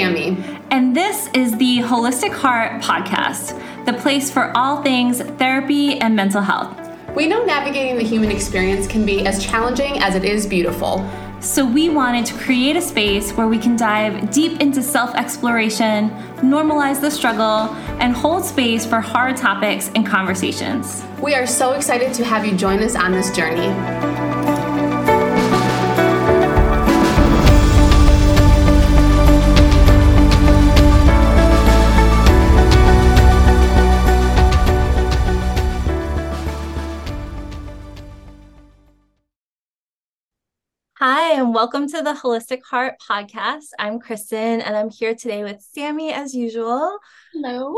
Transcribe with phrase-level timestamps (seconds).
[0.00, 0.34] Sammy.
[0.70, 6.40] And this is the Holistic Heart Podcast, the place for all things therapy and mental
[6.40, 6.74] health.
[7.14, 11.06] We know navigating the human experience can be as challenging as it is beautiful.
[11.40, 16.08] So, we wanted to create a space where we can dive deep into self exploration,
[16.36, 21.02] normalize the struggle, and hold space for hard topics and conversations.
[21.20, 24.19] We are so excited to have you join us on this journey.
[41.02, 43.68] Hi, and welcome to the Holistic Heart podcast.
[43.78, 46.98] I'm Kristen, and I'm here today with Sammy as usual.
[47.32, 47.74] Hello.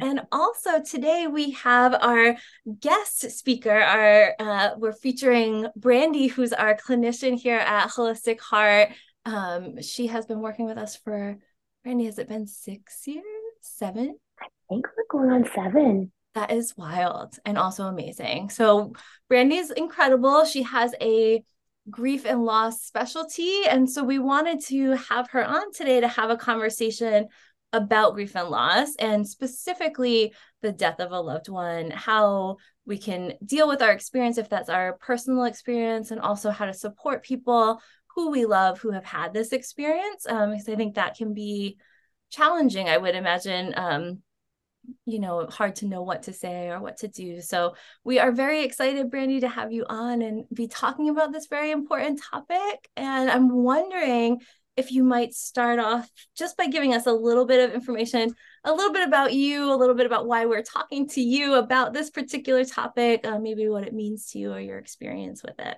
[0.00, 2.34] And also today we have our
[2.80, 3.78] guest speaker.
[3.78, 8.88] Our uh, we're featuring Brandi, who's our clinician here at Holistic Heart.
[9.26, 11.36] Um, she has been working with us for
[11.86, 12.06] Brandi.
[12.06, 13.22] Has it been six years?
[13.60, 14.16] Seven?
[14.40, 16.10] I think we're going on seven.
[16.34, 18.48] That is wild and also amazing.
[18.48, 18.94] So
[19.30, 20.46] Brandi is incredible.
[20.46, 21.44] She has a
[21.90, 23.62] grief and loss specialty.
[23.68, 27.28] And so we wanted to have her on today to have a conversation
[27.72, 33.34] about grief and loss and specifically the death of a loved one, how we can
[33.44, 37.80] deal with our experience if that's our personal experience, and also how to support people
[38.14, 40.26] who we love who have had this experience.
[40.28, 41.78] Um, because I think that can be
[42.30, 43.72] challenging, I would imagine.
[43.76, 44.22] Um,
[45.06, 48.32] you know hard to know what to say or what to do so we are
[48.32, 52.88] very excited brandi to have you on and be talking about this very important topic
[52.96, 54.40] and i'm wondering
[54.76, 58.72] if you might start off just by giving us a little bit of information a
[58.72, 62.10] little bit about you a little bit about why we're talking to you about this
[62.10, 65.76] particular topic uh, maybe what it means to you or your experience with it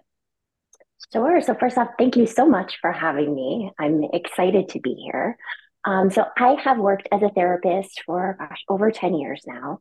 [1.13, 1.41] Sure.
[1.43, 3.71] So, first off, thank you so much for having me.
[3.79, 5.37] I'm excited to be here.
[5.85, 9.81] Um, so I have worked as a therapist for gosh over 10 years now.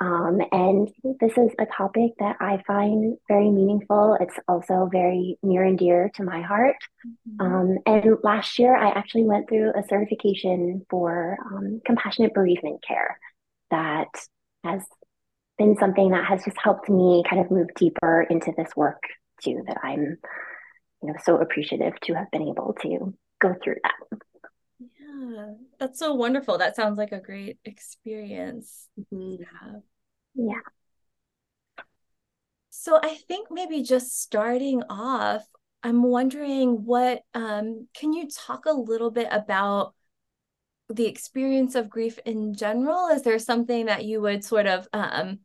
[0.00, 0.88] Um, and
[1.20, 4.16] this is a topic that I find very meaningful.
[4.20, 6.76] It's also very near and dear to my heart.
[7.06, 7.40] Mm-hmm.
[7.40, 13.18] Um, and last year, I actually went through a certification for um, compassionate bereavement care
[13.70, 14.08] that
[14.64, 14.82] has
[15.58, 19.02] been something that has just helped me kind of move deeper into this work
[19.42, 20.18] too, that I'm,
[21.02, 24.18] you know, so appreciative to have been able to go through that.
[25.18, 26.58] Yeah, that's so wonderful.
[26.58, 29.36] That sounds like a great experience mm-hmm.
[29.36, 29.82] to have.
[30.34, 30.60] Yeah.
[32.70, 35.44] So I think maybe just starting off,
[35.82, 39.94] I'm wondering what um, can you talk a little bit about
[40.88, 43.08] the experience of grief in general?
[43.08, 45.40] Is there something that you would sort of um,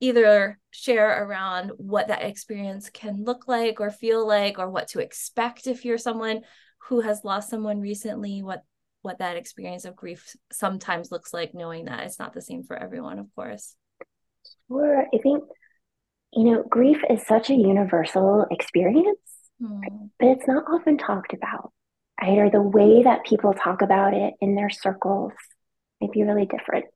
[0.00, 5.00] either share around what that experience can look like or feel like, or what to
[5.00, 6.40] expect if you're someone
[6.88, 8.42] who has lost someone recently?
[8.42, 8.62] What
[9.02, 12.76] what that experience of grief sometimes looks like, knowing that it's not the same for
[12.76, 13.74] everyone, of course.
[14.68, 15.06] Sure.
[15.12, 15.44] I think,
[16.32, 19.18] you know, grief is such a universal experience,
[19.62, 19.80] mm.
[20.18, 21.72] but it's not often talked about,
[22.20, 22.38] right?
[22.38, 25.32] Or the way that people talk about it in their circles
[26.00, 26.86] might be really different.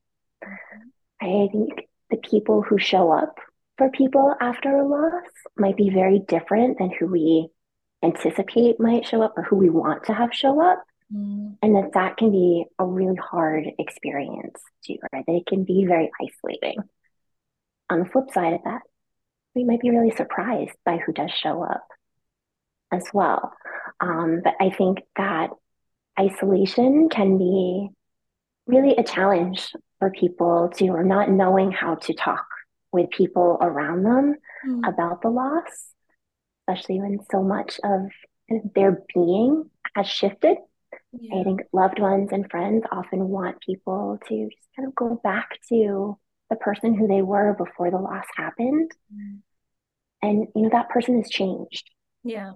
[1.20, 3.38] I think the people who show up
[3.76, 5.24] for people after a loss
[5.56, 7.48] might be very different than who we
[8.02, 10.84] anticipate might show up or who we want to have show up.
[11.14, 11.56] Mm.
[11.62, 15.24] And that that can be a really hard experience too, right?
[15.26, 16.78] That it can be very isolating.
[17.90, 18.82] On the flip side of that,
[19.54, 21.86] we might be really surprised by who does show up
[22.92, 23.52] as well.
[24.00, 25.50] Um, but I think that
[26.18, 27.88] isolation can be
[28.66, 32.46] really a challenge for people to, or not knowing how to talk
[32.92, 34.34] with people around them
[34.66, 34.88] mm.
[34.88, 35.88] about the loss,
[36.62, 38.10] especially when so much of
[38.74, 40.56] their being has shifted
[41.20, 41.40] yeah.
[41.40, 45.50] I think loved ones and friends often want people to just kind of go back
[45.68, 46.18] to
[46.50, 48.90] the person who they were before the loss happened.
[49.14, 49.38] Mm.
[50.22, 51.90] And, you know, that person has changed.
[52.22, 52.52] Yeah.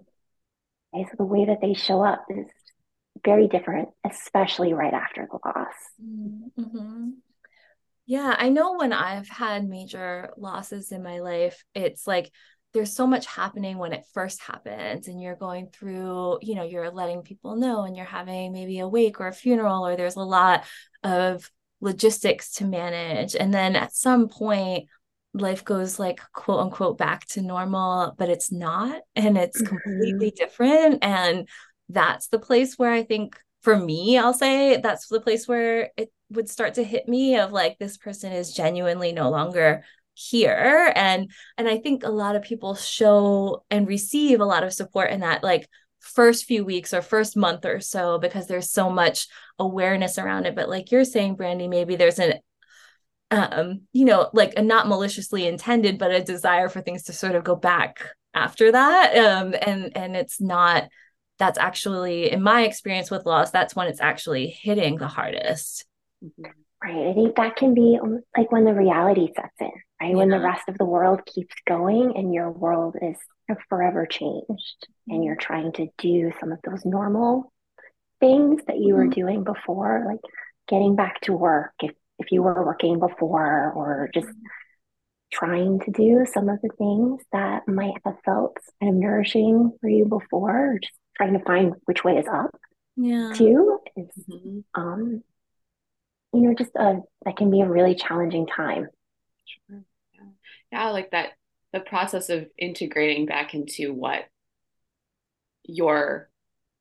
[0.95, 2.47] Okay, so the way that they show up is
[3.25, 5.75] very different, especially right after the loss.
[6.03, 7.11] Mm-hmm.
[8.07, 12.31] Yeah, I know when I've had major losses in my life, it's like
[12.75, 16.91] there's so much happening when it first happens and you're going through you know you're
[16.91, 20.21] letting people know and you're having maybe a wake or a funeral or there's a
[20.21, 20.65] lot
[21.03, 21.51] of
[21.81, 24.89] logistics to manage and then at some point
[25.35, 29.77] life goes like quote unquote back to normal but it's not and it's mm-hmm.
[29.77, 31.49] completely different and
[31.89, 36.11] that's the place where i think for me i'll say that's the place where it
[36.31, 39.85] would start to hit me of like this person is genuinely no longer
[40.19, 40.93] here.
[40.97, 45.11] And and i think a lot of people show and receive a lot of support
[45.11, 45.69] in that like
[46.01, 49.27] first few weeks or first month or so because there's so much
[49.59, 50.55] awareness around it.
[50.55, 52.35] But like you're saying brandi maybe there's an
[53.31, 57.35] um you know like a not maliciously intended but a desire for things to sort
[57.35, 58.01] of go back
[58.35, 59.17] after that.
[59.17, 60.89] Um and and it's not
[61.39, 65.85] that's actually in my experience with loss that's when it's actually hitting the hardest.
[66.25, 66.45] Mm-hmm.
[66.83, 67.11] right.
[67.11, 67.99] I think that can be
[68.37, 69.71] like when the reality sets in
[70.01, 70.17] right yeah.
[70.17, 73.17] when the rest of the world keeps going and your world is
[73.69, 77.53] forever changed and you're trying to do some of those normal
[78.21, 78.97] things that you mm-hmm.
[78.97, 80.21] were doing before like
[80.69, 84.29] getting back to work if if you were working before or just
[85.33, 89.89] trying to do some of the things that might have felt kind of nourishing for
[89.89, 92.51] you before or just trying to find which way is up
[92.97, 94.61] yeah too is mm-hmm.
[94.75, 95.23] um
[96.33, 98.89] you know just a that can be a really challenging time
[99.47, 99.83] sure.
[100.73, 100.91] Yeah.
[100.91, 101.31] like that
[101.73, 104.25] the process of integrating back into what
[105.65, 106.31] your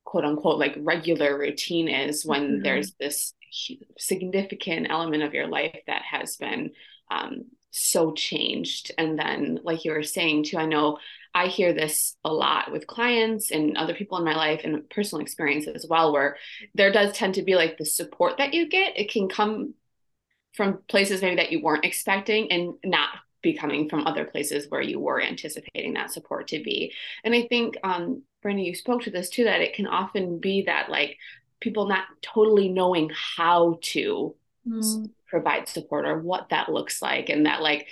[0.06, 2.64] quote unquote like regular routine is when mm-hmm.
[2.64, 3.34] there's this
[3.98, 6.72] significant element of your life that has been
[7.12, 8.92] um, so changed.
[8.98, 10.98] And then, like you were saying too, I know
[11.34, 15.22] I hear this a lot with clients and other people in my life and personal
[15.22, 16.38] experience as well, where
[16.74, 18.98] there does tend to be like the support that you get.
[18.98, 19.74] It can come
[20.54, 23.10] from places maybe that you weren't expecting and not
[23.42, 26.94] be coming from other places where you were anticipating that support to be.
[27.24, 30.64] And I think, um, Brandi, you spoke to this too, that it can often be
[30.64, 31.18] that like
[31.60, 34.36] people not totally knowing how to
[34.68, 35.10] mm.
[35.28, 37.88] provide support or what that looks like and that like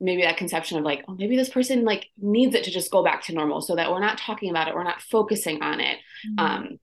[0.00, 3.04] maybe that conception of like oh maybe this person like needs it to just go
[3.04, 5.98] back to normal so that we're not talking about it we're not focusing on it
[6.26, 6.42] mm.
[6.42, 6.78] um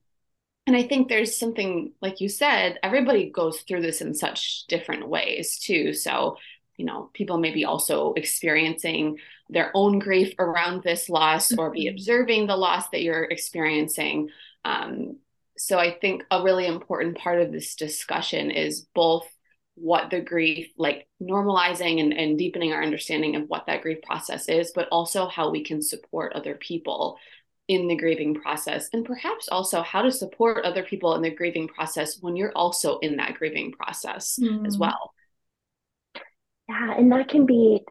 [0.66, 5.08] and i think there's something like you said everybody goes through this in such different
[5.08, 6.36] ways too so
[6.78, 9.18] you know people may be also experiencing
[9.50, 11.60] their own grief around this loss mm-hmm.
[11.60, 11.94] or be mm-hmm.
[11.94, 14.30] observing the loss that you're experiencing
[14.64, 15.18] um,
[15.58, 19.28] so I think a really important part of this discussion is both
[19.74, 24.48] what the grief, like normalizing and, and deepening our understanding of what that grief process
[24.48, 27.18] is, but also how we can support other people
[27.68, 31.68] in the grieving process and perhaps also how to support other people in the grieving
[31.68, 34.66] process when you're also in that grieving process mm.
[34.66, 35.12] as well.
[36.68, 37.82] Yeah, and that can be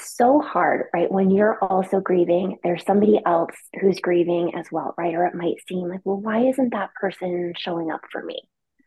[0.00, 1.10] so hard, right?
[1.10, 5.14] When you're also grieving, there's somebody else who's grieving as well, right?
[5.14, 8.40] Or it might seem like, well, why isn't that person showing up for me,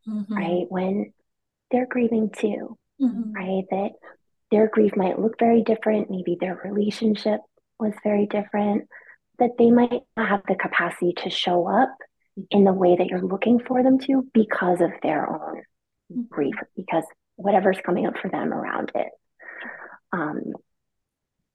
[0.07, 0.33] mm-hmm.
[0.33, 0.65] right?
[0.69, 1.13] When
[1.71, 3.33] they're grieving too, mm-hmm.
[3.33, 3.65] right?
[3.69, 3.91] That
[4.51, 6.09] their grief might look very different.
[6.09, 7.41] Maybe their relationship
[7.79, 8.87] was very different,
[9.39, 11.95] that they might not have the capacity to show up
[12.49, 15.61] in the way that you're looking for them to because of their own
[16.11, 16.21] mm-hmm.
[16.29, 17.03] grief, because
[17.35, 19.09] whatever's coming up for them around it.
[20.11, 20.53] Um,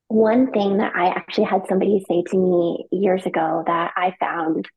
[0.08, 4.68] one thing that I actually had somebody say to me years ago that I found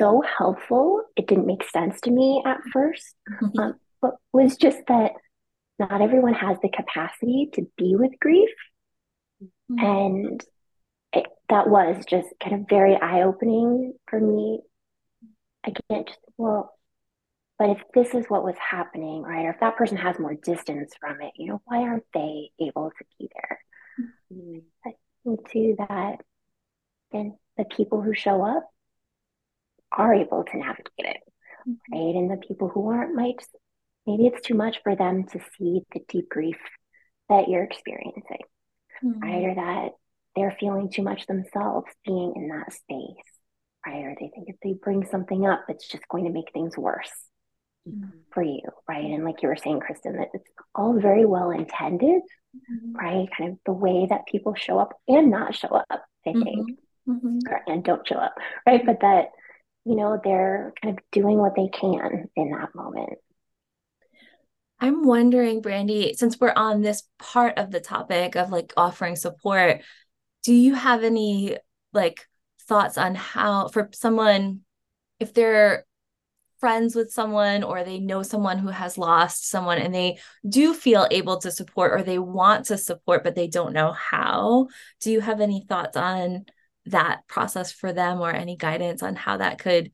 [0.00, 3.02] so helpful, it didn't make sense to me at 1st
[3.42, 3.60] mm-hmm.
[3.60, 5.12] um, but was just that
[5.78, 8.50] not everyone has the capacity to be with grief.
[9.70, 9.84] Mm-hmm.
[9.84, 10.44] And
[11.12, 14.60] it, that was just kind of very eye opening for me.
[15.64, 16.74] Again, just, well,
[17.62, 20.94] but if this is what was happening, right, or if that person has more distance
[20.98, 23.60] from it, you know, why aren't they able to be there?
[24.84, 26.16] I think too that
[27.12, 28.68] and the people who show up
[29.92, 31.18] are able to navigate it,
[31.68, 31.92] mm-hmm.
[31.92, 32.16] right?
[32.16, 33.36] And the people who aren't might
[34.08, 36.58] maybe it's too much for them to see the deep grief
[37.28, 38.42] that you're experiencing,
[39.04, 39.20] mm-hmm.
[39.20, 39.44] right?
[39.44, 39.90] Or that
[40.34, 43.24] they're feeling too much themselves being in that space,
[43.86, 44.02] right?
[44.02, 47.12] Or they think if they bring something up, it's just going to make things worse
[47.88, 48.10] mm-hmm.
[48.32, 49.04] for you, right?
[49.04, 52.22] And like you were saying, Kristen, that it's all very well intended,
[52.56, 52.92] mm-hmm.
[52.94, 53.28] right?
[53.36, 55.86] Kind of the way that people show up and not show up,
[56.26, 56.42] I mm-hmm.
[56.42, 57.38] think, mm-hmm.
[57.48, 58.34] or, and don't show up,
[58.66, 58.84] right?
[58.84, 59.26] But that,
[59.84, 63.18] you know, they're kind of doing what they can in that moment.
[64.80, 69.80] I'm wondering, Brandi, since we're on this part of the topic of like offering support,
[70.42, 71.56] do you have any
[71.92, 72.26] like
[72.66, 74.62] thoughts on how for someone
[75.20, 75.84] if they're
[76.62, 80.16] friends with someone or they know someone who has lost someone and they
[80.48, 84.68] do feel able to support or they want to support but they don't know how
[85.00, 86.44] do you have any thoughts on
[86.86, 89.90] that process for them or any guidance on how that could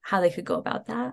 [0.00, 1.12] how they could go about that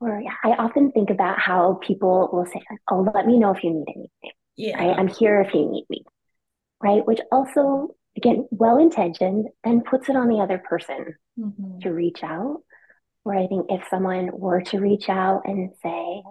[0.00, 0.20] Sure.
[0.44, 3.86] I often think about how people will say, "Oh, let me know if you need
[3.88, 4.98] anything." Yeah, right?
[4.98, 6.04] I'm here if you need me,
[6.82, 7.06] right?
[7.06, 11.78] Which also, again, well intentioned, and puts it on the other person mm-hmm.
[11.78, 12.60] to reach out
[13.26, 16.22] where I think if someone were to reach out and say,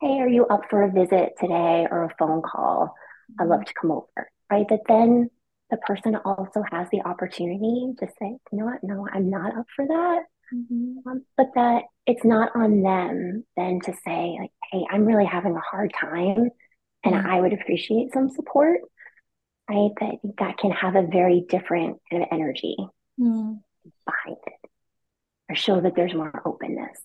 [0.00, 2.94] Hey, are you up for a visit today or a phone call?
[3.38, 4.66] I'd love to come over, right?
[4.70, 5.28] That then
[5.70, 9.66] the person also has the opportunity to say, you know what, no, I'm not up
[9.76, 10.20] for that.
[10.54, 11.06] Mm-hmm.
[11.06, 15.54] Um, but that it's not on them then to say, like, hey, I'm really having
[15.54, 16.48] a hard time
[17.04, 17.26] and mm-hmm.
[17.26, 18.80] I would appreciate some support.
[19.68, 19.90] Right.
[20.00, 22.76] That that can have a very different kind of energy
[23.20, 23.56] mm-hmm.
[25.48, 26.98] Behind it or show that there's more openness.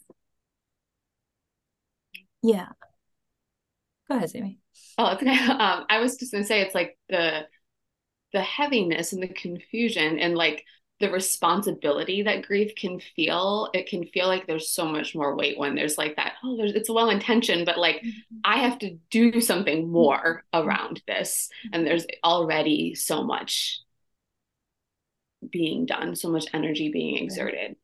[2.42, 2.68] Yeah.
[4.10, 4.60] Go ahead, Sammy.
[4.98, 5.38] Oh, okay.
[5.50, 7.48] Um, I was just gonna say it's like the
[8.34, 10.64] the heaviness and the confusion and like
[11.00, 15.58] the responsibility that grief can feel it can feel like there's so much more weight
[15.58, 18.38] when there's like that oh there's it's well intentioned but like mm-hmm.
[18.46, 20.68] i have to do something more mm-hmm.
[20.68, 23.82] around this and there's already so much
[25.52, 27.76] being done so much energy being exerted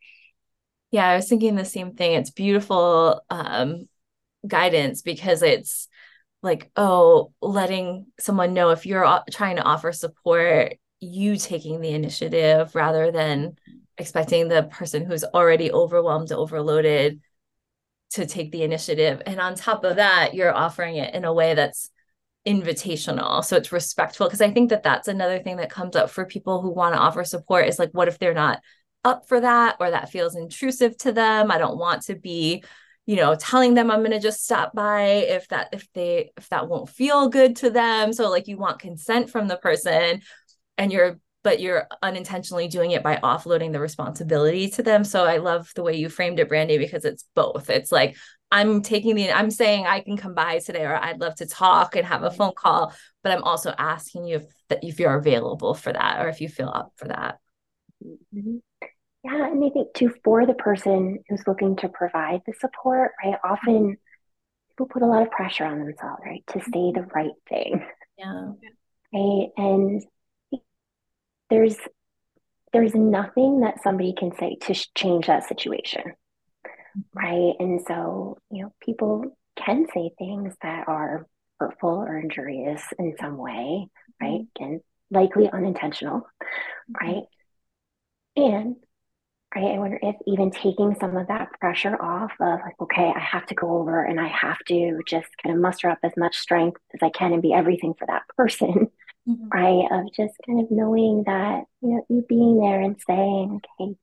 [0.91, 2.13] yeah i was thinking the same thing.
[2.13, 3.87] It's beautiful um
[4.47, 5.87] guidance because it's
[6.41, 12.73] like oh letting someone know if you're trying to offer support you taking the initiative
[12.75, 13.57] rather than
[13.97, 17.19] expecting the person who's already overwhelmed overloaded
[18.11, 19.21] to take the initiative.
[19.25, 21.91] And on top of that you're offering it in a way that's
[22.47, 23.43] invitational.
[23.43, 26.61] So it's respectful because i think that that's another thing that comes up for people
[26.61, 28.61] who want to offer support is like what if they're not
[29.03, 31.51] up for that or that feels intrusive to them.
[31.51, 32.63] I don't want to be
[33.05, 36.47] you know telling them i'm going to just stop by if that if they if
[36.49, 38.13] that won't feel good to them.
[38.13, 40.21] So like you want consent from the person
[40.77, 45.03] and you're but you're unintentionally doing it by offloading the responsibility to them.
[45.03, 47.69] So i love the way you framed it brandi because it's both.
[47.69, 48.15] It's like
[48.51, 51.95] i'm taking the i'm saying i can come by today or i'd love to talk
[51.95, 52.91] and have a phone call
[53.21, 56.49] but i'm also asking you if that if you're available for that or if you
[56.49, 57.39] feel up for that.
[58.03, 58.57] Mm-hmm.
[59.23, 63.37] Yeah, and I think too for the person who's looking to provide the support, right?
[63.43, 63.97] Often
[64.69, 67.85] people put a lot of pressure on themselves, right, to say the right thing.
[68.17, 68.51] Yeah.
[69.13, 69.47] Right.
[69.57, 70.03] And
[71.49, 71.75] there's
[72.71, 76.03] there's nothing that somebody can say to change that situation.
[76.05, 77.19] Mm-hmm.
[77.19, 77.55] Right.
[77.59, 81.27] And so, you know, people can say things that are
[81.59, 83.87] hurtful or injurious in some way,
[84.21, 84.41] right?
[84.41, 84.63] Mm-hmm.
[84.63, 87.07] And likely unintentional, mm-hmm.
[87.07, 87.23] right?
[88.35, 88.75] And
[89.55, 89.75] right?
[89.75, 93.45] I wonder if even taking some of that pressure off of like, okay, I have
[93.47, 96.79] to go over and I have to just kind of muster up as much strength
[96.93, 98.89] as I can and be everything for that person,
[99.27, 99.47] mm-hmm.
[99.51, 99.87] right?
[99.91, 103.95] Of just kind of knowing that, you know, you being there and saying, okay,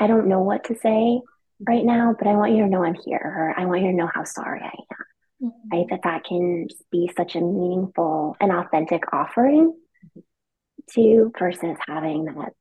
[0.00, 1.20] I don't know what to say
[1.66, 3.96] right now, but I want you to know I'm here, or I want you to
[3.96, 5.50] know how sorry I am.
[5.50, 5.76] Mm-hmm.
[5.76, 5.86] Right?
[5.90, 9.74] That that can be such a meaningful and authentic offering
[10.94, 12.54] to versus having that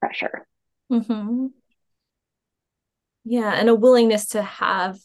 [0.00, 0.46] pressure.
[0.90, 1.46] Mm-hmm
[3.24, 4.98] yeah and a willingness to have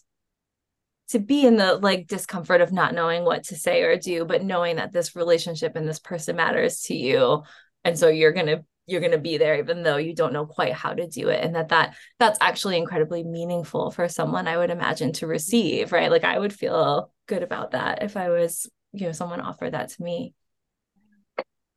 [1.10, 4.44] to be in the like discomfort of not knowing what to say or do but
[4.44, 7.44] knowing that this relationship and this person matters to you.
[7.84, 10.46] And so you're going to you're going to be there even though you don't know
[10.46, 14.56] quite how to do it and that that that's actually incredibly meaningful for someone i
[14.56, 16.10] would imagine to receive right?
[16.10, 19.90] Like i would feel good about that if i was you know someone offered that
[19.90, 20.34] to me.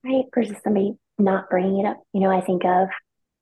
[0.04, 2.88] Right versus somebody not bringing it up you know i think of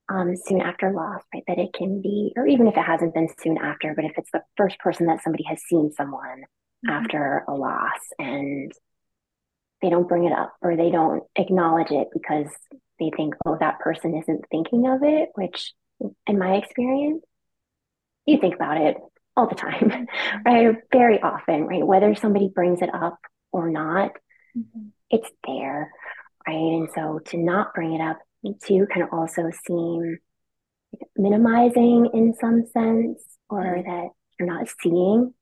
[0.08, 1.44] um, soon after loss, right?
[1.46, 4.30] That it can be, or even if it hasn't been soon after, but if it's
[4.32, 6.44] the first person that somebody has seen someone
[6.86, 6.90] mm-hmm.
[6.90, 8.72] after a loss and
[9.82, 12.48] they don't bring it up or they don't acknowledge it because
[12.98, 15.72] they think, oh, that person isn't thinking of it, which
[16.26, 17.22] in my experience,
[18.26, 18.96] you think about it
[19.36, 20.06] all the time,
[20.44, 20.76] right?
[20.92, 21.86] Very often, right?
[21.86, 23.18] Whether somebody brings it up
[23.52, 24.12] or not,
[24.56, 24.88] mm-hmm.
[25.10, 25.92] it's there,
[26.46, 26.54] right?
[26.54, 30.18] And so to not bring it up to can also seem
[31.16, 33.90] minimizing in some sense, or mm-hmm.
[33.90, 35.34] that you're not seeing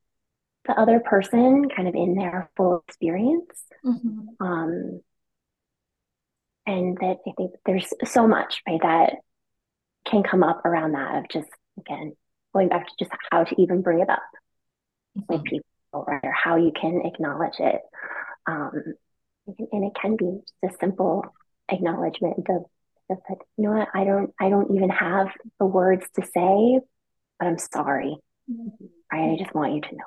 [0.66, 3.62] the other person kind of in their full experience.
[3.84, 4.44] Mm-hmm.
[4.44, 5.00] Um,
[6.66, 9.14] and that I think there's so much right that
[10.08, 11.48] can come up around that of just
[11.78, 12.16] again
[12.52, 14.22] going back to just how to even bring it up
[15.16, 15.32] mm-hmm.
[15.32, 17.80] with people, right, or how you can acknowledge it.
[18.46, 18.94] Um,
[19.46, 21.24] and it can be just a simple
[21.70, 22.64] acknowledgement of
[23.08, 26.80] just like, you know what, I don't I don't even have the words to say,
[27.38, 28.16] but I'm sorry.
[28.50, 28.86] Mm-hmm.
[29.12, 29.32] Right?
[29.32, 30.04] I just want you to know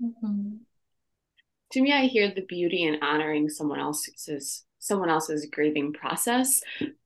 [0.00, 0.06] that.
[0.06, 0.56] Mm-hmm.
[1.72, 6.60] To me, I hear the beauty in honoring someone else's someone else's grieving process.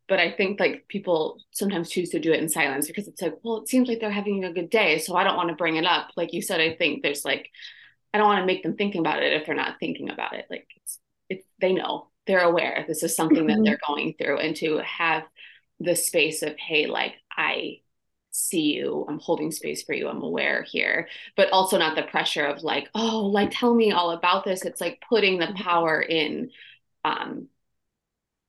[0.09, 3.39] But I think like people sometimes choose to do it in silence because it's like,
[3.43, 5.77] well, it seems like they're having a good day, so I don't want to bring
[5.77, 6.09] it up.
[6.17, 7.51] Like you said, I think there's like,
[8.13, 10.47] I don't want to make them thinking about it if they're not thinking about it.
[10.51, 13.65] Like it's, it's they know they're aware this is something that mm-hmm.
[13.65, 15.25] they're going through and to have
[15.81, 17.81] the space of hey like i
[18.31, 22.45] see you i'm holding space for you i'm aware here but also not the pressure
[22.45, 25.63] of like oh like tell me all about this it's like putting the mm-hmm.
[25.63, 26.51] power in
[27.05, 27.49] um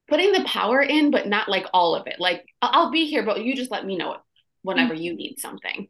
[0.10, 2.20] putting the power in, but not like all of it.
[2.20, 4.18] Like I'll be here, but you just let me know
[4.64, 5.04] whenever mm-hmm.
[5.04, 5.88] you need something.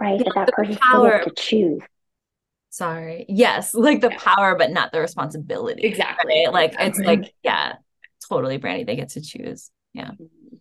[0.00, 0.18] Right.
[0.18, 1.82] Yeah, that, that person power to choose.
[2.70, 3.26] Sorry.
[3.28, 4.18] Yes, like the yeah.
[4.18, 5.82] power, but not the responsibility.
[5.82, 6.44] Exactly.
[6.46, 6.52] Right?
[6.52, 6.88] Like exactly.
[6.88, 7.74] it's like, yeah,
[8.28, 8.86] totally, Brandi.
[8.86, 9.70] They get to choose.
[9.92, 10.12] Yeah.
[10.12, 10.56] Mm-hmm.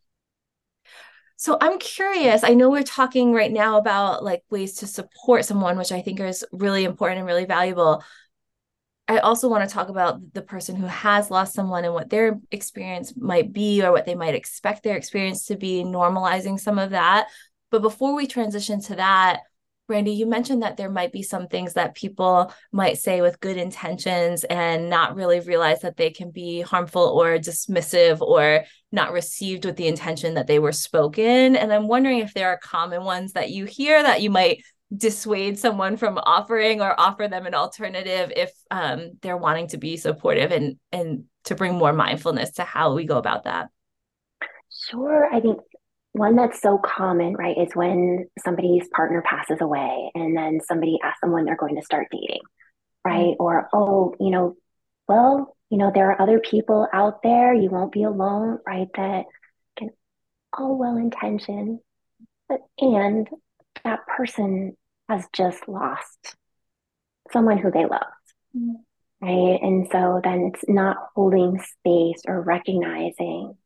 [1.38, 2.44] So I'm curious.
[2.44, 6.20] I know we're talking right now about like ways to support someone, which I think
[6.20, 8.04] is really important and really valuable.
[9.08, 12.40] I also want to talk about the person who has lost someone and what their
[12.52, 16.90] experience might be or what they might expect their experience to be, normalizing some of
[16.90, 17.28] that.
[17.72, 19.40] But before we transition to that,
[19.90, 23.58] Brandi, you mentioned that there might be some things that people might say with good
[23.58, 29.66] intentions and not really realize that they can be harmful or dismissive or not received
[29.66, 31.56] with the intention that they were spoken.
[31.56, 34.62] And I'm wondering if there are common ones that you hear that you might
[34.96, 39.98] dissuade someone from offering or offer them an alternative if um, they're wanting to be
[39.98, 43.68] supportive and and to bring more mindfulness to how we go about that
[44.72, 45.60] sure i think
[46.14, 51.22] one that's so common right is when somebody's partner passes away and then somebody asks
[51.22, 52.42] them when they're going to start dating
[53.06, 53.44] right mm-hmm.
[53.44, 54.56] or oh you know
[55.08, 59.26] well you know there are other people out there you won't be alone right that
[59.78, 59.90] can
[60.52, 61.80] all well intentioned
[62.48, 63.30] but and
[63.84, 64.76] that person
[65.08, 66.36] has just lost
[67.32, 68.04] someone who they loved.
[68.56, 68.74] Mm-hmm.
[69.22, 69.60] Right.
[69.62, 73.58] And so then it's not holding space or recognizing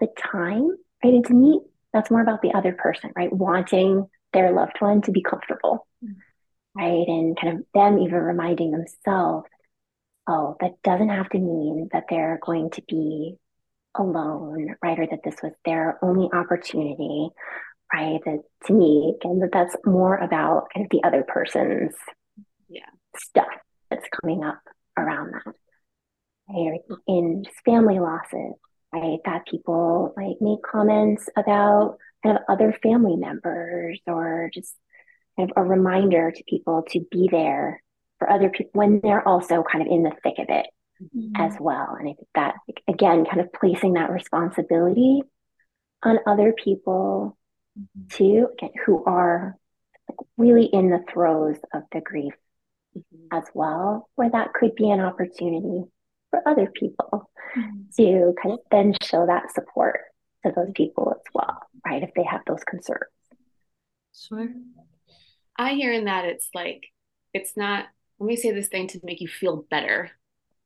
[0.00, 0.76] the time.
[1.12, 1.60] And to me,
[1.92, 3.32] that's more about the other person, right?
[3.32, 5.86] Wanting their loved one to be comfortable.
[6.04, 6.12] Mm-hmm.
[6.76, 7.06] Right.
[7.06, 9.46] And kind of them even reminding themselves,
[10.26, 13.36] oh, that doesn't have to mean that they're going to be
[13.94, 14.98] alone, right?
[14.98, 17.28] Or that this was their only opportunity,
[17.92, 18.18] right?
[18.24, 21.94] That to me, again, that that's more about kind of the other person's
[22.68, 22.80] yeah
[23.16, 23.46] stuff
[23.88, 24.58] that's coming up
[24.96, 25.54] around that.
[26.48, 26.80] Right?
[27.06, 28.54] In family losses,
[28.94, 29.18] right?
[29.24, 34.74] That people like make comments about kind of other family members or just
[35.36, 37.82] kind of a reminder to people to be there
[38.18, 40.66] for other people when they're also kind of in the thick of it
[41.02, 41.40] mm-hmm.
[41.40, 41.96] as well.
[41.98, 42.54] And I think that
[42.88, 45.22] again, kind of placing that responsibility
[46.02, 47.36] on other people
[47.78, 48.08] mm-hmm.
[48.08, 49.56] too, again, who are
[50.36, 52.34] really in the throes of the grief
[52.96, 53.36] mm-hmm.
[53.36, 55.84] as well, where that could be an opportunity
[56.30, 57.30] for other people.
[57.54, 60.00] To kind of then show that support
[60.44, 62.02] to those people as well, right?
[62.02, 63.04] If they have those concerns.
[64.14, 64.48] Sure.
[65.56, 66.84] I hear in that it's like,
[67.32, 67.86] it's not,
[68.18, 70.10] let me say this thing to make you feel better.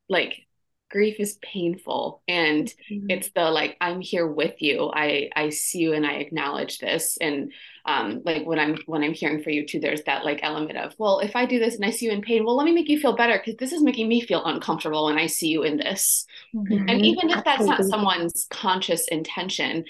[0.08, 0.46] Like
[0.90, 3.10] grief is painful and mm-hmm.
[3.10, 4.90] it's the like i'm here with you.
[4.92, 7.18] I i see you and i acknowledge this.
[7.20, 7.52] And
[7.84, 10.94] um like when i'm when i'm hearing for you too there's that like element of
[10.98, 12.88] well if i do this and i see you in pain well let me make
[12.88, 15.76] you feel better because this is making me feel uncomfortable when i see you in
[15.76, 16.26] this.
[16.54, 16.88] Mm-hmm.
[16.88, 19.84] and even if that's not someone's conscious intention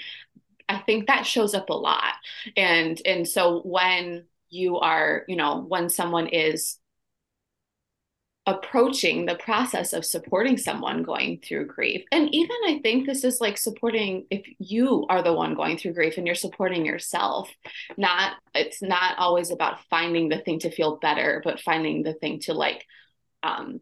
[0.68, 2.14] i think that shows up a lot.
[2.56, 6.78] And and so when you are you know when someone is
[8.48, 12.02] approaching the process of supporting someone going through grief.
[12.10, 15.92] And even I think this is like supporting if you are the one going through
[15.92, 17.50] grief and you're supporting yourself.
[17.98, 22.40] Not it's not always about finding the thing to feel better, but finding the thing
[22.40, 22.86] to like
[23.42, 23.80] um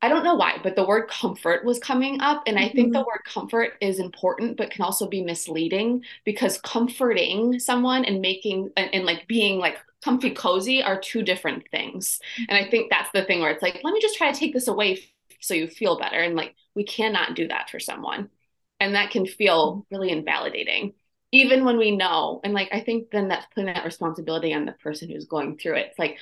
[0.00, 2.44] I don't know why, but the word comfort was coming up.
[2.46, 2.92] And I think mm-hmm.
[2.92, 8.70] the word comfort is important, but can also be misleading because comforting someone and making
[8.76, 12.20] and, and like being like comfy cozy are two different things.
[12.48, 14.54] And I think that's the thing where it's like, let me just try to take
[14.54, 15.00] this away
[15.40, 16.18] so you feel better.
[16.18, 18.30] And like, we cannot do that for someone.
[18.78, 20.94] And that can feel really invalidating,
[21.32, 22.40] even when we know.
[22.44, 25.74] And like, I think then that's putting that responsibility on the person who's going through
[25.74, 25.88] it.
[25.90, 26.18] It's like,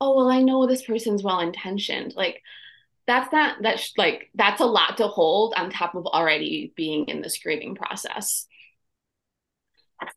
[0.00, 2.14] oh, well, I know this person's well intentioned.
[2.16, 2.42] Like,
[3.10, 7.20] that's not, that's like, that's a lot to hold on top of already being in
[7.20, 8.46] this grieving process.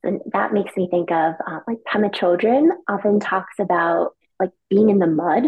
[0.04, 4.90] And that makes me think of uh, like Pema Chodron often talks about like being
[4.90, 5.44] in the mud.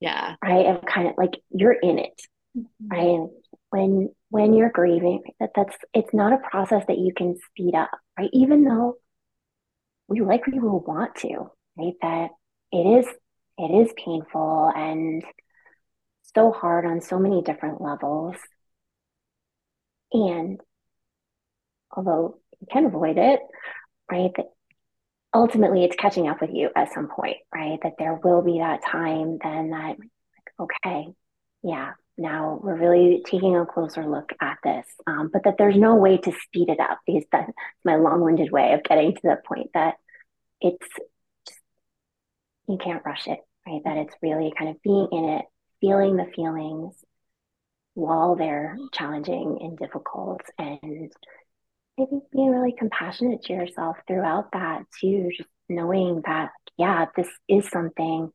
[0.00, 0.36] Yeah.
[0.42, 0.66] Right.
[0.66, 2.20] And kind of like you're in it.
[2.56, 2.88] Mm-hmm.
[2.88, 3.00] Right.
[3.00, 3.30] And
[3.70, 7.90] when when you're grieving, that that's it's not a process that you can speed up,
[8.18, 8.30] right?
[8.32, 8.96] Even though
[10.06, 11.94] we likely will want to, right?
[12.02, 12.30] That
[12.70, 13.06] it is
[13.58, 15.24] it is painful and
[16.34, 18.36] so hard on so many different levels.
[20.12, 20.60] And
[21.94, 23.40] although you can avoid it,
[24.10, 24.30] right?
[24.36, 24.46] That
[25.34, 27.78] ultimately it's catching up with you at some point, right?
[27.82, 31.08] That there will be that time then that, like, okay,
[31.62, 34.86] yeah, now we're really taking a closer look at this.
[35.06, 37.50] Um, but that there's no way to speed it up because that's
[37.84, 39.94] my long-winded way of getting to the point that
[40.60, 40.86] it's
[41.48, 41.60] just,
[42.68, 43.80] you can't rush it, right?
[43.84, 45.44] That it's really kind of being in it,
[45.84, 46.94] feeling the feelings,
[47.92, 50.40] while they're challenging and difficult.
[50.58, 51.12] And
[51.98, 57.28] I think being really compassionate to yourself throughout that too, just knowing that, yeah, this
[57.48, 58.32] is something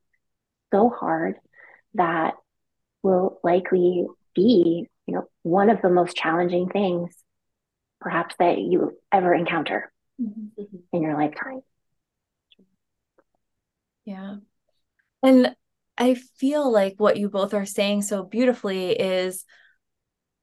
[0.71, 1.37] so hard
[1.95, 2.35] that
[3.01, 7.15] will likely be, you know, one of the most challenging things
[7.99, 10.77] perhaps that you ever encounter mm-hmm.
[10.93, 11.61] in your lifetime.
[14.05, 14.35] Yeah.
[15.23, 15.55] And
[15.99, 19.45] I feel like what you both are saying so beautifully is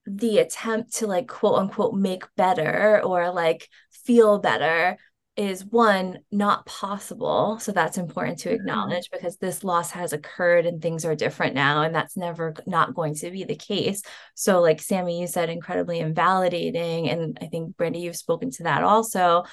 [0.05, 4.97] the attempt to like quote unquote make better or like feel better
[5.35, 8.55] is one not possible so that's important to mm-hmm.
[8.55, 12.95] acknowledge because this loss has occurred and things are different now and that's never not
[12.95, 14.01] going to be the case
[14.33, 18.83] so like sammy you said incredibly invalidating and i think brandi you've spoken to that
[18.83, 19.43] also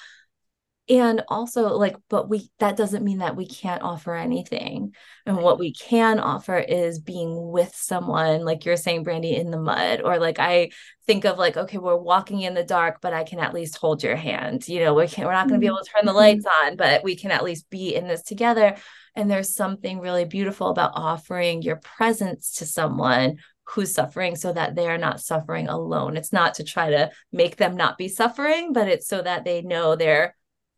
[0.89, 4.95] and also like but we that doesn't mean that we can't offer anything.
[5.25, 9.59] And what we can offer is being with someone like you're saying brandi in the
[9.59, 10.71] mud or like i
[11.07, 14.03] think of like okay we're walking in the dark but i can at least hold
[14.03, 16.11] your hand you know we can't we're not going to be able to turn the
[16.11, 16.19] mm-hmm.
[16.19, 18.77] lights on but we can at least be in this together.
[19.17, 24.75] And there's something really beautiful about offering your presence to someone who's suffering so that
[24.75, 26.17] they're not suffering alone.
[26.17, 29.63] It's not to try to make them not be suffering but it's so that they
[29.63, 30.35] know they're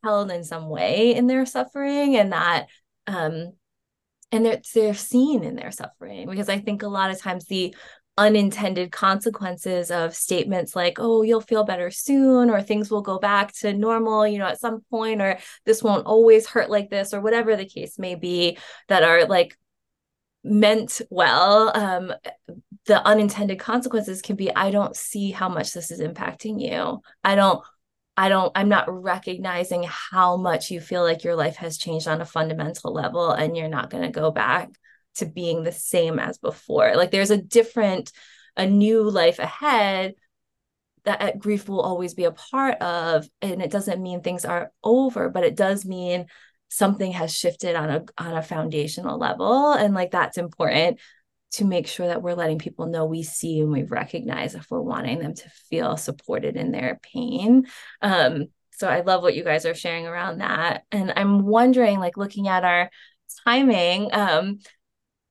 [0.07, 2.67] held in some way in their suffering and that
[3.09, 3.53] um
[4.31, 7.75] and they're, they're seen in their suffering because i think a lot of times the
[8.17, 13.53] unintended consequences of statements like oh you'll feel better soon or things will go back
[13.53, 17.21] to normal you know at some point or this won't always hurt like this or
[17.21, 19.59] whatever the case may be that are like
[20.45, 22.13] meant well um
[22.87, 27.01] the unintended consequences can be i don't see how much this is impacting you.
[27.25, 27.61] I don't
[28.17, 32.21] I don't, I'm not recognizing how much you feel like your life has changed on
[32.21, 34.71] a fundamental level and you're not going to go back
[35.17, 36.97] to being the same as before.
[36.97, 38.13] Like there's a different,
[38.57, 40.15] a new life ahead
[41.05, 43.29] that uh, grief will always be a part of.
[43.43, 46.27] And it doesn't mean things are over, but it does mean
[46.69, 50.99] something has shifted on a on a foundational level and like that's important
[51.53, 54.81] to make sure that we're letting people know we see and we recognize if we're
[54.81, 57.67] wanting them to feel supported in their pain.
[58.03, 60.83] Um, so I love what you guys are sharing around that.
[60.93, 62.91] And I'm wondering, like looking at our
[63.45, 64.59] timing, um,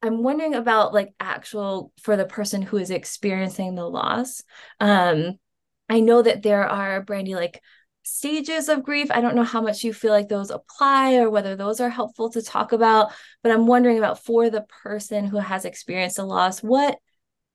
[0.02, 4.44] I'm wondering about like actual for the person who is experiencing the loss.
[4.80, 5.34] Um,
[5.90, 7.62] I know that there are Brandi like
[8.06, 9.10] stages of grief.
[9.12, 12.30] I don't know how much you feel like those apply or whether those are helpful
[12.32, 13.12] to talk about,
[13.44, 16.98] but I'm wondering about for the person who has experienced a loss, what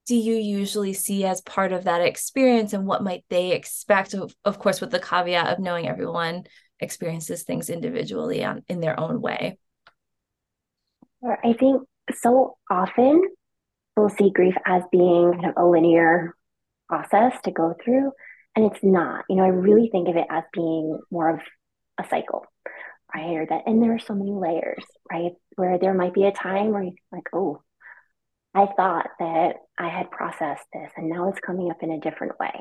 [0.05, 4.13] do you usually see as part of that experience and what might they expect?
[4.13, 6.43] Of, of course, with the caveat of knowing everyone
[6.79, 9.57] experiences things individually on, in their own way.
[11.23, 11.83] I think
[12.21, 13.23] so often
[13.95, 16.35] we'll see grief as being kind of a linear
[16.89, 18.11] process to go through
[18.55, 21.39] and it's not you know i really think of it as being more of
[21.99, 22.45] a cycle
[23.13, 23.35] right?
[23.35, 25.33] Or that and there are so many layers right?
[25.55, 27.61] Where there might be a time where you're like oh
[28.53, 32.39] i thought that i had processed this and now it's coming up in a different
[32.39, 32.53] way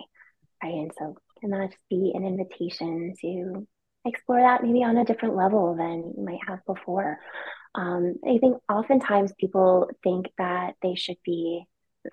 [0.63, 0.75] right?
[0.75, 3.67] And so can that just be an invitation to
[4.05, 7.19] explore that maybe on a different level than you might have before?
[7.75, 11.65] Um, i think oftentimes people think that they should be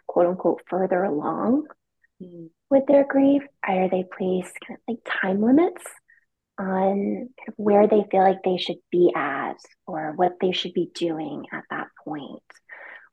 [0.06, 1.66] quote unquote further along
[2.22, 3.44] mm with their grief?
[3.66, 5.84] Are they place kind of like time limits
[6.60, 10.74] on kind of where they feel like they should be at or what they should
[10.74, 12.44] be doing at that point?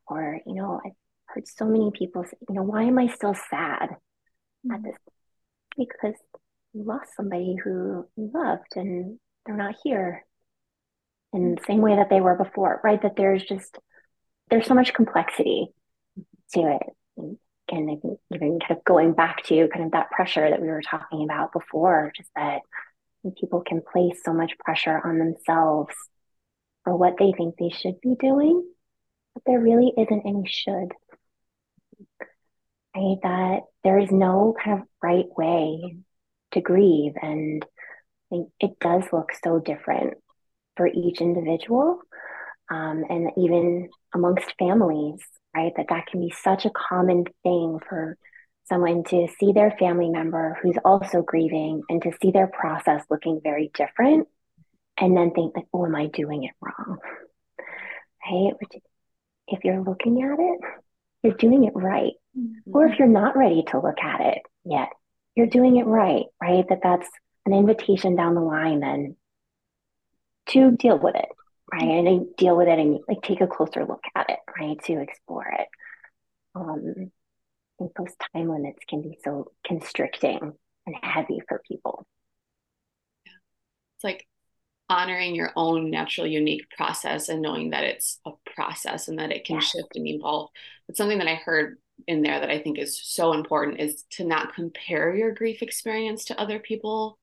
[0.07, 0.93] Or, you know, I've
[1.27, 4.73] heard so many people say, you know, why am I still sad mm-hmm.
[4.73, 4.97] at this?
[5.77, 6.19] Because
[6.73, 10.25] you lost somebody who you loved and they're not here
[11.33, 13.01] in the same way that they were before, right?
[13.03, 13.79] That there's just,
[14.51, 15.69] there's so much complexity
[16.55, 17.37] to it
[17.69, 20.69] and I think even kind of going back to kind of that pressure that we
[20.69, 22.61] were talking about before, just that
[23.39, 25.95] people can place so much pressure on themselves
[26.85, 28.63] for what they think they should be doing,
[29.33, 30.93] but there really isn't any should.
[32.95, 33.17] Right?
[33.23, 35.97] That there is no kind of right way
[36.53, 37.15] to grieve.
[37.21, 37.69] And I
[38.31, 40.15] think it does look so different
[40.77, 42.01] for each individual
[42.71, 45.21] um, and even amongst families
[45.55, 45.73] right?
[45.77, 48.17] That that can be such a common thing for
[48.69, 53.41] someone to see their family member who's also grieving and to see their process looking
[53.43, 54.27] very different
[54.99, 56.99] and then think like, oh, am I doing it wrong?
[58.27, 58.55] Right?
[58.59, 58.83] Which
[59.49, 60.61] if you're looking at it,
[61.23, 62.13] you're doing it right.
[62.39, 62.75] Mm-hmm.
[62.75, 64.89] Or if you're not ready to look at it yet,
[65.35, 66.65] you're doing it right, right?
[66.69, 67.09] That that's
[67.45, 69.17] an invitation down the line then
[70.47, 71.29] to deal with it
[71.73, 71.83] right?
[71.83, 74.83] And deal with it and like take a closer look at it, right?
[74.85, 75.69] To explore it.
[76.55, 80.53] Um, I think those time limits can be so constricting
[80.87, 82.07] and heavy for people.
[83.27, 83.33] Yeah.
[83.97, 84.27] It's like
[84.89, 89.45] honoring your own natural unique process and knowing that it's a process and that it
[89.45, 90.51] can shift and evolve
[90.87, 94.25] but something that i heard in there that i think is so important is to
[94.25, 97.17] not compare your grief experience to other people's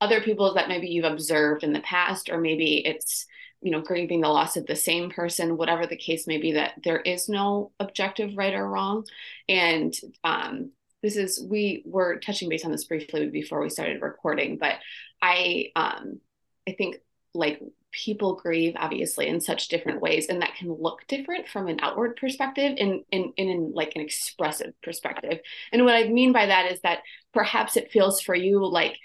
[0.00, 3.26] other people's that maybe you've observed in the past or maybe it's
[3.62, 6.74] you know grieving the loss of the same person whatever the case may be that
[6.84, 9.04] there is no objective right or wrong.
[9.48, 9.94] And
[10.24, 10.70] um,
[11.02, 14.74] this is we were touching base on this briefly before we started recording but
[15.22, 16.20] i um,
[16.68, 16.96] I think
[17.34, 17.60] like
[17.92, 22.16] people grieve obviously in such different ways and that can look different from an outward
[22.16, 25.40] perspective in in in, in like an expressive perspective.
[25.72, 27.00] And what i mean by that is that
[27.32, 28.96] perhaps it feels for you like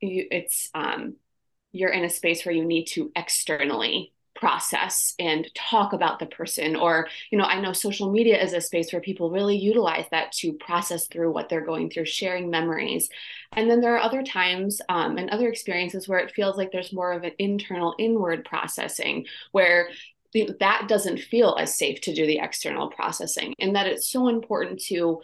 [0.00, 1.16] you, it's um
[1.72, 6.74] you're in a space where you need to externally process and talk about the person.
[6.74, 10.32] Or you know i know social media is a space where people really utilize that
[10.32, 13.08] to process through what they're going through sharing memories.
[13.52, 16.92] And then there are other times um, and other experiences where it feels like there's
[16.92, 19.88] more of an internal inward processing where
[20.60, 23.52] that doesn't feel as safe to do the external processing.
[23.58, 25.22] And that it's so important to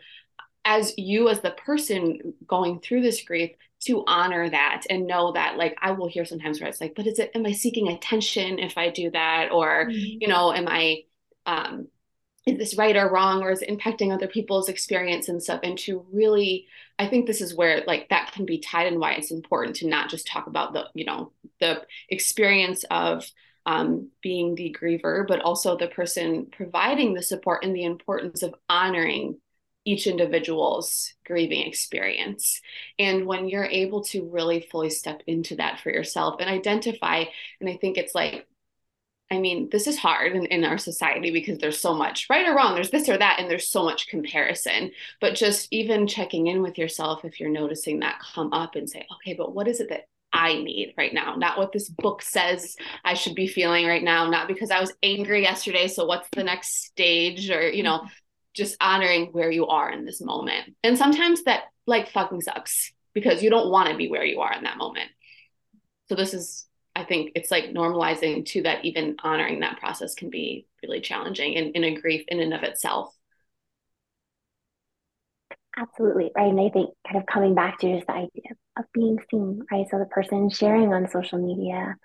[0.65, 3.53] as you as the person going through this grief
[3.85, 7.07] to honor that and know that like i will hear sometimes where it's like but
[7.07, 9.51] is it am i seeking attention if i do that?
[9.53, 10.19] Or mm-hmm.
[10.21, 11.05] you know am i
[11.45, 11.89] um
[12.47, 13.43] is this right or wrong?
[13.43, 15.61] Or is it impacting other people's experience and stuff?
[15.65, 16.67] And to really
[16.99, 19.89] i think this is where like that can be tied and why it's important to
[19.89, 23.29] not just talk about the you know the experience of
[23.67, 28.55] um, being the griever but also the person providing the support and the importance of
[28.69, 29.41] honoring
[29.87, 32.61] each individual's grieving experience.
[32.99, 37.25] And when you're able to really fully step into that for yourself and identify,
[37.61, 38.47] and I think it's like,
[39.31, 42.55] I mean, this is hard in, in our society because there's so much right or
[42.55, 44.91] wrong, there's this or that, and there's so much comparison.
[45.21, 49.07] But just even checking in with yourself if you're noticing that come up and say,
[49.17, 52.77] okay, but what is it that I need right now, not what this book says
[53.05, 55.89] I should be feeling right now, not because I was angry yesterday.
[55.89, 57.51] So, what's the next stage?
[57.51, 58.07] Or, you know,
[58.57, 60.75] just honoring where you are in this moment.
[60.83, 64.53] And sometimes that like fucking sucks because you don't want to be where you are
[64.53, 65.11] in that moment.
[66.09, 66.67] So this is
[66.97, 71.53] I think it's like normalizing to that even honoring that process can be really challenging
[71.53, 73.15] in, in a grief in and of itself.
[75.77, 76.31] Absolutely.
[76.35, 76.49] Right.
[76.49, 79.87] And I think kind of coming back to just the idea of being seen, right?
[79.91, 81.97] So the person sharing on social media,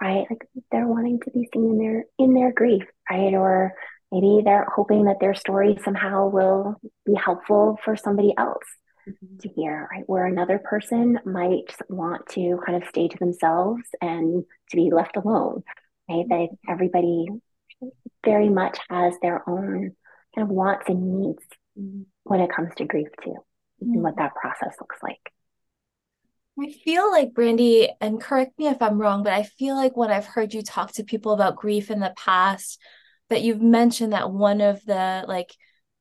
[0.00, 0.24] right?
[0.30, 3.34] Like they're wanting to be seen in their in their grief, right?
[3.34, 3.72] Or
[4.12, 8.64] maybe they're hoping that their story somehow will be helpful for somebody else
[9.08, 9.38] mm-hmm.
[9.38, 14.44] to hear right where another person might want to kind of stay to themselves and
[14.70, 15.62] to be left alone
[16.08, 17.26] right that everybody
[18.24, 19.92] very much has their own
[20.34, 21.44] kind of wants and needs
[21.78, 22.02] mm-hmm.
[22.24, 23.94] when it comes to grief too mm-hmm.
[23.94, 25.32] and what that process looks like
[26.60, 30.10] I feel like Brandi, and correct me if I'm wrong, but I feel like when
[30.10, 32.80] I've heard you talk to people about grief in the past,
[33.30, 35.54] that you've mentioned that one of the like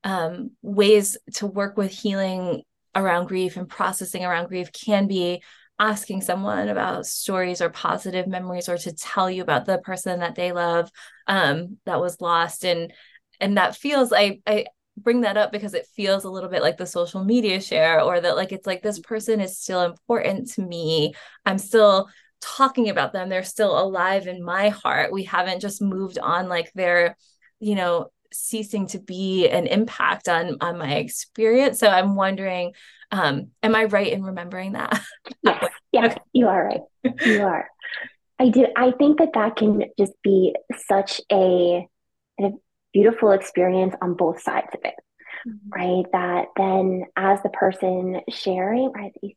[0.04, 2.64] um, ways to work with healing
[2.96, 5.42] around grief and processing around grief can be
[5.80, 10.36] asking someone about stories or positive memories or to tell you about the person that
[10.36, 10.90] they love
[11.28, 12.66] um, that was lost.
[12.66, 12.94] And
[13.40, 14.66] and that feels I I
[14.98, 18.20] bring that up because it feels a little bit like the social media share or
[18.20, 21.14] that like it's like this person is still important to me.
[21.46, 22.10] I'm still
[22.42, 25.12] talking about them they're still alive in my heart.
[25.12, 27.18] We haven't just moved on like they're
[27.60, 31.80] you know ceasing to be an impact on on my experience.
[31.80, 32.74] So i'm wondering
[33.12, 35.02] um am i right in remembering that?
[35.44, 35.66] Yes.
[35.92, 36.22] Yes okay.
[36.34, 37.14] you are right.
[37.26, 37.68] You are.
[38.40, 40.56] I do i think that that can just be
[40.88, 41.88] such a,
[42.40, 42.50] a
[42.94, 44.94] beautiful experience on both sides of it
[45.48, 45.70] mm-hmm.
[45.70, 46.06] right?
[46.12, 49.34] That then as the person sharing right you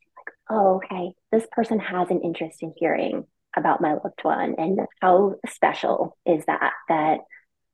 [0.51, 3.25] oh, okay, this person has an interest in hearing
[3.57, 4.55] about my loved one.
[4.59, 7.21] And how special is that, that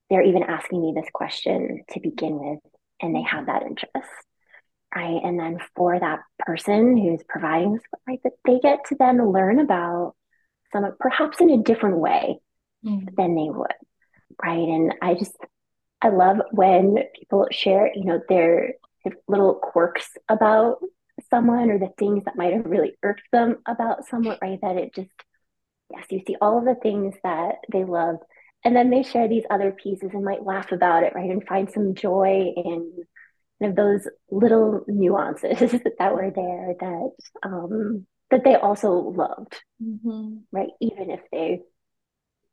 [0.09, 2.61] they're even asking me this question to begin with,
[3.01, 4.09] and they have that interest.
[4.95, 5.21] Right.
[5.23, 9.59] And then for that person who's providing this, right, that they get to then learn
[9.59, 10.15] about
[10.73, 12.39] some perhaps in a different way
[12.85, 13.05] mm.
[13.15, 13.75] than they would.
[14.43, 14.69] Right.
[14.69, 15.37] And I just,
[16.01, 18.75] I love when people share, you know, their
[19.29, 20.79] little quirks about
[21.31, 24.59] someone or the things that might have really irked them about someone, right?
[24.62, 25.11] That it just,
[25.91, 28.17] yes, you see all of the things that they love.
[28.65, 31.31] And then they share these other pieces and might laugh about it, right?
[31.31, 32.93] And find some joy in
[33.61, 35.59] kind of those little nuances
[35.99, 37.11] that were there that
[37.43, 40.39] um, that they also loved, mm-hmm.
[40.53, 40.71] right?
[40.81, 41.61] Even if they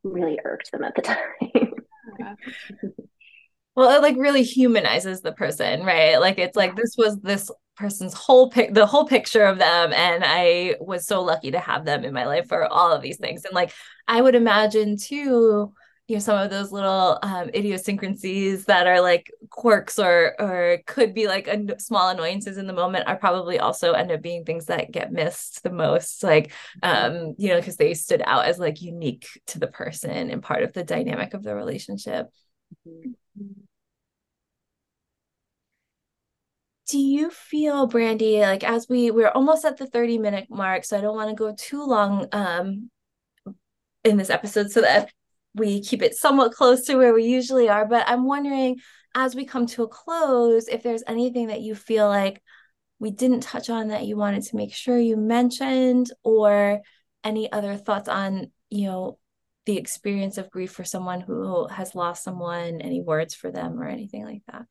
[0.04, 1.18] really irked them at the time.
[3.74, 8.14] well it like really humanizes the person right like it's like this was this person's
[8.14, 12.04] whole pic the whole picture of them and i was so lucky to have them
[12.04, 13.44] in my life for all of these things.
[13.44, 13.72] And like
[14.06, 15.72] i would imagine too
[16.06, 21.14] you know some of those little um, idiosyncrasies that are like quirks or or could
[21.14, 24.66] be like a, small annoyances in the moment are probably also end up being things
[24.66, 26.22] that get missed the most.
[26.22, 30.42] Like um you know because they stood out as like unique to the person and
[30.42, 32.26] part of the dynamic of the relationship.
[32.86, 33.12] Mm-hmm.
[36.88, 40.98] Do you feel brandi like as we we're almost at the 30 minute mark so
[40.98, 42.90] i don't want to go too long um
[44.04, 45.10] in this episode so that
[45.54, 47.86] we keep it somewhat close to where we usually are.
[47.86, 48.76] But I'm wondering,
[49.14, 52.42] as we come to a close, if there's anything that you feel like
[52.98, 56.80] we didn't touch on that you wanted to make sure you mentioned, or
[57.22, 59.18] any other thoughts on, you know,
[59.66, 63.86] the experience of grief for someone who has lost someone, any words for them or
[63.86, 64.66] anything like that?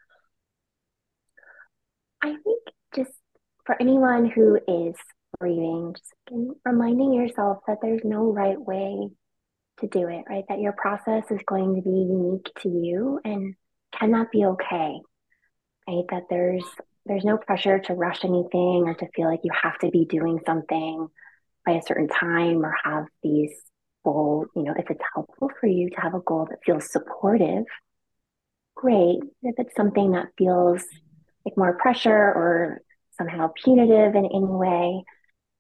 [2.24, 2.62] I think
[2.96, 3.12] just
[3.66, 4.96] for anyone who is
[5.40, 9.10] grieving, just reminding yourself that there's no right way
[9.82, 10.46] to do it, right?
[10.48, 13.56] That your process is going to be unique to you and
[14.00, 15.00] can that be okay?
[15.88, 16.06] Right?
[16.12, 16.64] That there's
[17.06, 20.40] there's no pressure to rush anything or to feel like you have to be doing
[20.46, 21.08] something
[21.66, 23.52] by a certain time or have these
[24.06, 27.66] goals, you know, if it's helpful for you to have a goal that feels supportive,
[28.76, 29.20] great.
[29.42, 30.84] If it's something that feels
[31.46, 32.82] like more pressure or
[33.18, 35.04] somehow punitive in any way,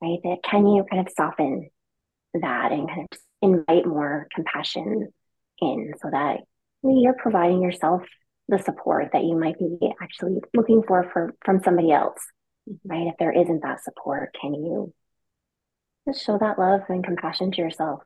[0.01, 0.19] right?
[0.23, 1.69] That can you kind of soften
[2.33, 5.09] that and kind of invite more compassion
[5.59, 6.39] in so that
[6.83, 8.03] you're providing yourself
[8.49, 12.19] the support that you might be actually looking for, for from somebody else
[12.85, 14.93] right if there isn't that support can you
[16.07, 18.01] just show that love and compassion to yourself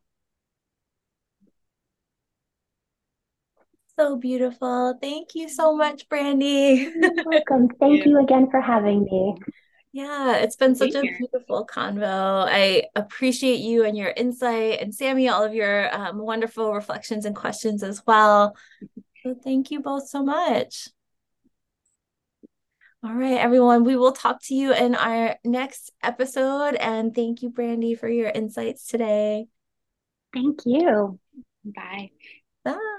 [3.98, 6.92] so beautiful thank you so much brandi
[7.26, 9.36] welcome thank you again for having me
[9.94, 12.46] yeah, it's been such a beautiful convo.
[12.48, 17.36] I appreciate you and your insight, and Sammy, all of your um, wonderful reflections and
[17.36, 18.56] questions as well.
[19.24, 20.90] So, thank you both so much.
[23.04, 26.76] All right, everyone, we will talk to you in our next episode.
[26.76, 29.48] And thank you, Brandi, for your insights today.
[30.34, 31.20] Thank you.
[31.64, 32.12] Bye.
[32.64, 32.97] Bye.